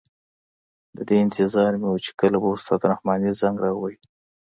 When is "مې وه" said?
1.81-1.99